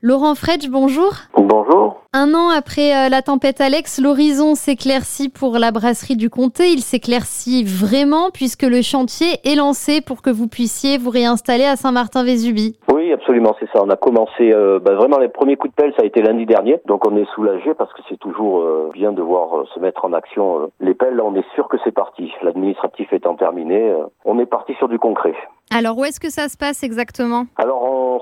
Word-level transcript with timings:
Laurent 0.00 0.36
Fredge, 0.36 0.68
bonjour. 0.70 1.10
Bonjour. 1.36 2.04
Un 2.12 2.32
an 2.32 2.50
après 2.50 2.94
euh, 2.94 3.08
la 3.08 3.20
tempête 3.20 3.60
Alex, 3.60 4.00
l'horizon 4.00 4.54
s'éclaircit 4.54 5.28
pour 5.28 5.58
la 5.58 5.72
brasserie 5.72 6.14
du 6.14 6.30
Comté. 6.30 6.68
Il 6.68 6.82
s'éclaircit 6.82 7.64
vraiment 7.64 8.30
puisque 8.32 8.62
le 8.62 8.80
chantier 8.80 9.26
est 9.44 9.56
lancé 9.56 10.00
pour 10.00 10.22
que 10.22 10.30
vous 10.30 10.46
puissiez 10.46 10.98
vous 10.98 11.10
réinstaller 11.10 11.64
à 11.64 11.74
Saint-Martin-Vésubie. 11.74 12.78
Oui, 12.94 13.12
absolument, 13.12 13.56
c'est 13.58 13.68
ça. 13.72 13.82
On 13.82 13.90
a 13.90 13.96
commencé 13.96 14.52
euh, 14.52 14.78
bah, 14.78 14.94
vraiment 14.94 15.18
les 15.18 15.28
premiers 15.28 15.56
coups 15.56 15.74
de 15.74 15.82
pelle, 15.82 15.92
ça 15.96 16.04
a 16.04 16.06
été 16.06 16.22
lundi 16.22 16.46
dernier. 16.46 16.80
Donc 16.86 17.04
on 17.04 17.16
est 17.16 17.26
soulagé 17.34 17.74
parce 17.74 17.92
que 17.92 18.02
c'est 18.08 18.20
toujours 18.20 18.60
euh, 18.60 18.90
bien 18.94 19.10
de 19.10 19.20
voir 19.20 19.66
se 19.74 19.80
mettre 19.80 20.04
en 20.04 20.12
action 20.12 20.70
les 20.78 20.94
pelles. 20.94 21.16
Là, 21.16 21.24
on 21.26 21.34
est 21.34 21.46
sûr 21.56 21.66
que 21.66 21.76
c'est 21.82 21.90
parti. 21.90 22.30
L'administratif 22.42 23.12
étant 23.12 23.34
terminé, 23.34 23.92
on 24.24 24.38
est 24.38 24.46
parti 24.46 24.74
sur 24.74 24.88
du 24.88 25.00
concret. 25.00 25.34
Alors 25.70 25.98
où 25.98 26.04
est-ce 26.04 26.18
que 26.18 26.30
ça 26.30 26.48
se 26.48 26.56
passe 26.56 26.82
exactement? 26.82 27.44
Alors 27.56 27.77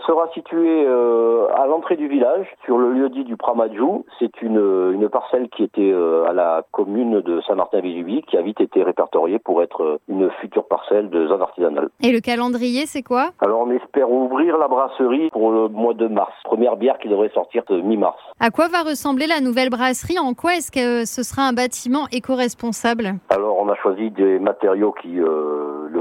sera 0.06 0.28
situé 0.32 0.84
euh, 0.86 1.46
à 1.54 1.66
l'entrée 1.66 1.96
du 1.96 2.08
village, 2.08 2.46
sur 2.64 2.78
le 2.78 2.92
lieu 2.92 3.08
dit 3.08 3.24
du 3.24 3.36
Pramadjou. 3.36 4.04
C'est 4.18 4.42
une, 4.42 4.92
une 4.94 5.08
parcelle 5.08 5.48
qui 5.48 5.64
était 5.64 5.90
euh, 5.92 6.24
à 6.28 6.32
la 6.32 6.62
commune 6.72 7.20
de 7.20 7.40
Saint-Martin-Vésubie, 7.42 8.22
qui 8.22 8.36
a 8.36 8.42
vite 8.42 8.60
été 8.60 8.82
répertoriée 8.82 9.38
pour 9.38 9.62
être 9.62 9.82
euh, 9.82 9.98
une 10.08 10.30
future 10.40 10.66
parcelle 10.66 11.10
de 11.10 11.26
zone 11.26 11.42
artisanale. 11.42 11.88
Et 12.02 12.12
le 12.12 12.20
calendrier, 12.20 12.86
c'est 12.86 13.02
quoi? 13.02 13.30
Alors 13.40 13.60
on 13.66 13.70
espère 13.70 14.10
ouvrir 14.10 14.58
la 14.58 14.68
brasserie 14.68 15.30
pour 15.30 15.50
le 15.50 15.68
mois 15.68 15.94
de 15.94 16.06
mars. 16.06 16.32
Première 16.44 16.76
bière 16.76 16.98
qui 16.98 17.08
devrait 17.08 17.30
sortir 17.34 17.64
mi-mars. 17.70 18.18
À 18.38 18.50
quoi 18.50 18.68
va 18.68 18.82
ressembler 18.82 19.26
la 19.26 19.40
nouvelle 19.40 19.70
brasserie? 19.70 20.18
En 20.18 20.34
quoi 20.34 20.54
est-ce 20.54 20.70
que 20.70 21.04
ce 21.04 21.22
sera 21.22 21.42
un 21.48 21.52
bâtiment 21.52 22.06
éco-responsable? 22.12 23.14
Alors 23.30 23.58
on 23.58 23.68
a 23.68 23.74
choisi 23.76 24.10
des 24.10 24.38
matériaux 24.38 24.92
qui 25.02 25.18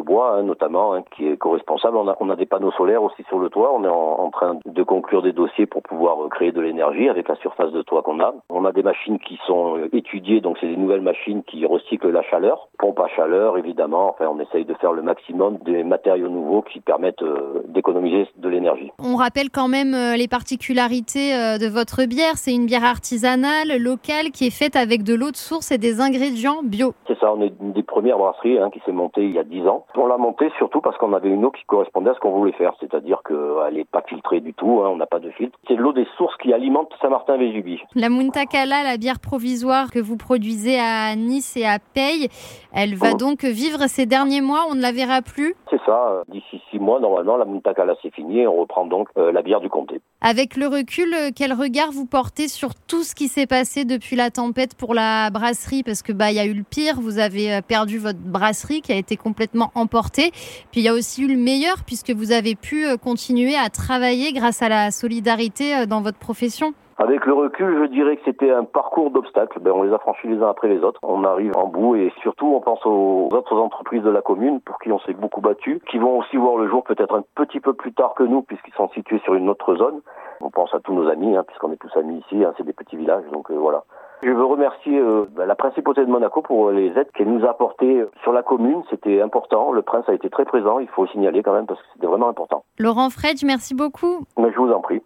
bois 0.05 0.35
hein, 0.37 0.43
notamment, 0.43 0.93
hein, 0.93 1.03
qui 1.15 1.27
est 1.27 1.33
éco-responsable. 1.33 1.97
On 1.97 2.07
a, 2.07 2.15
on 2.21 2.29
a 2.29 2.35
des 2.35 2.45
panneaux 2.45 2.71
solaires 2.71 3.03
aussi 3.03 3.23
sur 3.27 3.39
le 3.39 3.49
toit. 3.49 3.73
On 3.73 3.83
est 3.83 3.89
en, 3.89 4.29
train 4.29 4.57
de 4.65 4.83
conclure 4.83 5.21
des 5.21 5.31
dossiers 5.31 5.65
pour 5.65 5.81
pouvoir 5.81 6.23
euh, 6.23 6.29
créer 6.29 6.51
de 6.51 6.61
l'énergie 6.61 7.09
avec 7.09 7.27
la 7.27 7.35
surface 7.37 7.71
de 7.71 7.81
toit 7.81 8.01
qu'on 8.01 8.19
a. 8.19 8.33
On 8.49 8.65
a 8.65 8.71
des 8.71 8.83
machines 8.83 9.19
qui 9.19 9.39
sont 9.47 9.77
euh, 9.77 9.89
étudiées, 9.93 10.41
donc 10.41 10.57
c'est 10.59 10.67
des 10.67 10.77
nouvelles 10.77 11.01
machines 11.01 11.43
qui 11.43 11.65
recyclent 11.65 12.11
la 12.11 12.23
chaleur. 12.23 12.67
Pompe 12.77 12.99
à 12.99 13.07
chaleur, 13.07 13.57
évidemment. 13.57 14.09
Enfin, 14.09 14.27
on 14.29 14.39
essaye 14.39 14.65
de 14.65 14.73
faire 14.75 14.93
le 14.93 15.01
maximum 15.01 15.57
des 15.65 15.83
matériaux 15.83 16.29
nouveaux 16.29 16.61
qui 16.61 16.79
permettent 16.79 17.21
euh, 17.21 17.63
d'économiser 17.67 18.27
de 18.37 18.49
l'énergie. 18.49 18.91
On 18.99 19.15
rappelle 19.15 19.49
quand 19.49 19.67
même 19.67 19.95
les 20.17 20.27
particularités 20.27 21.31
de 21.59 21.67
votre 21.67 22.05
bière. 22.05 22.35
C'est 22.35 22.53
une 22.53 22.65
bière 22.65 22.83
artisanale, 22.83 23.77
locale, 23.79 24.31
qui 24.31 24.47
est 24.47 24.57
faite 24.57 24.75
avec 24.75 25.03
de 25.03 25.15
l'eau 25.15 25.31
de 25.31 25.35
source 25.35 25.71
et 25.71 25.77
des 25.77 26.01
ingrédients 26.01 26.61
bio. 26.63 26.93
C'est 27.07 27.17
ça, 27.19 27.33
on 27.33 27.41
est 27.41 27.53
une 27.61 27.73
des 27.73 27.83
premières 27.83 28.17
brasseries 28.17 28.59
hein, 28.59 28.69
qui 28.71 28.81
s'est 28.85 28.91
montée 28.91 29.23
il 29.23 29.31
y 29.31 29.39
a 29.39 29.43
10 29.43 29.67
ans. 29.67 29.85
On 29.97 30.07
l'a 30.07 30.17
montée 30.17 30.51
surtout 30.57 30.81
parce 30.81 30.97
qu'on 30.97 31.13
avait 31.13 31.29
une 31.29 31.45
eau 31.45 31.51
qui 31.51 31.63
correspondait 31.65 32.09
à 32.09 32.13
ce 32.13 32.19
qu'on 32.19 32.31
voulait 32.31 32.51
faire, 32.53 32.73
c'est-à-dire 32.79 33.21
qu'elle 33.25 33.75
n'est 33.75 33.85
pas 33.85 34.03
filtrée 34.07 34.41
du 34.41 34.53
tout, 34.53 34.81
hein, 34.83 34.89
on 34.89 34.97
n'a 34.97 35.05
pas 35.05 35.19
de 35.19 35.29
filtre. 35.31 35.57
C'est 35.67 35.75
l'eau 35.75 35.93
des 35.93 36.07
sources 36.17 36.35
qui 36.37 36.53
alimente 36.53 36.91
Saint-Martin-Vésubie. 37.01 37.81
La 37.95 38.09
Muntakala, 38.09 38.83
la 38.83 38.97
bière 38.97 39.19
provisoire 39.19 39.91
que 39.91 39.99
vous 39.99 40.17
produisez 40.17 40.79
à 40.79 41.15
Nice 41.15 41.55
et 41.55 41.65
à 41.65 41.79
Paye, 41.79 42.27
elle 42.73 42.95
va 42.95 43.13
donc 43.13 43.43
vivre 43.43 43.87
ces 43.87 44.05
derniers 44.05 44.41
mois, 44.41 44.65
on 44.69 44.75
ne 44.75 44.81
la 44.81 44.91
verra 44.91 45.21
plus? 45.21 45.55
Euh, 45.93 46.23
d'ici 46.27 46.61
six 46.71 46.79
mois, 46.79 46.99
normalement, 46.99 47.37
la 47.37 47.45
Muntakala 47.45 47.95
c'est 48.01 48.13
fini 48.13 48.39
et 48.39 48.47
on 48.47 48.55
reprend 48.55 48.85
donc 48.85 49.09
euh, 49.17 49.31
la 49.31 49.41
bière 49.41 49.61
du 49.61 49.69
comté. 49.69 50.01
Avec 50.21 50.55
le 50.55 50.67
recul, 50.67 51.13
euh, 51.13 51.29
quel 51.35 51.53
regard 51.53 51.91
vous 51.91 52.05
portez 52.05 52.47
sur 52.47 52.75
tout 52.75 53.03
ce 53.03 53.15
qui 53.15 53.27
s'est 53.27 53.47
passé 53.47 53.85
depuis 53.85 54.15
la 54.15 54.31
tempête 54.31 54.75
pour 54.75 54.93
la 54.93 55.29
brasserie? 55.29 55.83
Parce 55.83 56.01
que 56.01 56.11
bah 56.11 56.31
y 56.31 56.39
a 56.39 56.45
eu 56.45 56.53
le 56.53 56.63
pire, 56.63 56.99
vous 56.99 57.19
avez 57.19 57.61
perdu 57.61 57.97
votre 57.97 58.19
brasserie 58.19 58.81
qui 58.81 58.91
a 58.91 58.97
été 58.97 59.17
complètement 59.17 59.71
emportée. 59.75 60.31
Puis 60.71 60.81
il 60.81 60.83
y 60.83 60.89
a 60.89 60.93
aussi 60.93 61.23
eu 61.23 61.27
le 61.27 61.37
meilleur 61.37 61.83
puisque 61.85 62.11
vous 62.11 62.31
avez 62.31 62.55
pu 62.55 62.85
continuer 62.97 63.55
à 63.55 63.69
travailler 63.69 64.33
grâce 64.33 64.61
à 64.61 64.69
la 64.69 64.91
solidarité 64.91 65.85
dans 65.87 66.01
votre 66.01 66.17
profession. 66.17 66.73
Avec 66.97 67.25
le 67.25 67.33
recul, 67.33 67.77
je 67.81 67.85
dirais 67.87 68.15
que 68.15 68.21
c'était 68.23 68.51
un 68.51 68.63
parcours 68.63 69.11
d'obstacles. 69.11 69.59
Ben, 69.59 69.71
on 69.71 69.83
les 69.83 69.91
a 69.91 69.97
franchis 69.97 70.27
les 70.27 70.41
uns 70.41 70.49
après 70.49 70.69
les 70.69 70.81
autres. 70.81 70.99
On 71.03 71.25
arrive 71.25 71.51
en 71.57 71.67
bout 71.67 71.97
et 71.97 72.13
surtout, 72.21 72.47
on 72.47 72.61
pense 72.61 72.85
aux 72.85 73.27
autres 73.33 73.57
entreprises 73.57 74.03
de 74.03 74.09
la 74.09 74.21
commune 74.21 74.61
pour 74.61 74.79
qui 74.79 74.93
on 74.93 74.99
s'est 74.99 75.13
beaucoup 75.13 75.41
battu, 75.41 75.81
qui 75.89 75.97
vont 75.97 76.19
aussi 76.19 76.37
voir 76.37 76.55
le 76.55 76.69
jour 76.69 76.85
peut-être 76.85 77.13
un 77.13 77.23
petit 77.35 77.59
peu 77.59 77.73
plus 77.73 77.91
tard 77.91 78.13
que 78.13 78.23
nous 78.23 78.43
puisqu'ils 78.43 78.73
sont 78.75 78.87
situés 78.89 79.19
sur 79.25 79.35
une 79.35 79.49
autre 79.49 79.75
zone. 79.75 79.99
On 80.39 80.49
pense 80.49 80.73
à 80.73 80.79
tous 80.79 80.93
nos 80.93 81.09
amis, 81.09 81.35
hein, 81.35 81.43
puisqu'on 81.45 81.73
est 81.73 81.77
tous 81.77 81.95
amis 81.97 82.19
ici. 82.19 82.43
Hein, 82.45 82.53
c'est 82.55 82.65
des 82.65 82.73
petits 82.73 82.95
villages, 82.95 83.25
donc 83.31 83.51
euh, 83.51 83.55
voilà. 83.55 83.83
Je 84.23 84.31
veux 84.31 84.45
remercier 84.45 84.97
euh, 84.97 85.25
bah, 85.35 85.45
la 85.45 85.55
principauté 85.55 86.01
de 86.01 86.09
Monaco 86.09 86.41
pour 86.41 86.71
les 86.71 86.87
aides 86.97 87.11
qu'elle 87.13 87.27
nous 87.27 87.45
a 87.45 87.49
apportées 87.49 88.05
sur 88.23 88.31
la 88.31 88.41
commune. 88.41 88.83
C'était 88.89 89.21
important. 89.21 89.73
Le 89.73 89.81
prince 89.81 90.05
a 90.07 90.13
été 90.13 90.29
très 90.29 90.45
présent. 90.45 90.79
Il 90.79 90.87
faut 90.87 91.03
le 91.03 91.09
signaler 91.09 91.43
quand 91.43 91.53
même 91.53 91.65
parce 91.65 91.81
que 91.81 91.87
c'était 91.93 92.07
vraiment 92.07 92.29
important. 92.29 92.63
Laurent 92.79 93.09
Fredge, 93.09 93.43
merci 93.45 93.75
beaucoup. 93.75 94.25
Mais 94.37 94.51
je 94.51 94.57
vous 94.57 94.71
en 94.71 94.79
prie. 94.79 95.01